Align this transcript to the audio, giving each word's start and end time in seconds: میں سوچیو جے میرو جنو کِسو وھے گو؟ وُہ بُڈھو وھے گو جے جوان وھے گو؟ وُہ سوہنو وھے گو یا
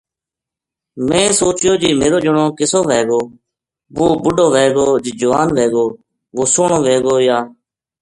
میں 1.07 1.27
سوچیو 1.39 1.73
جے 1.81 1.89
میرو 1.99 2.19
جنو 2.25 2.45
کِسو 2.57 2.79
وھے 2.89 3.01
گو؟ 3.09 3.21
وُہ 3.95 4.05
بُڈھو 4.23 4.47
وھے 4.53 4.65
گو 4.75 4.85
جے 5.03 5.11
جوان 5.19 5.47
وھے 5.55 5.65
گو؟ 5.73 5.85
وُہ 6.35 6.43
سوہنو 6.53 6.77
وھے 6.85 6.95
گو 7.05 7.15
یا 7.27 7.37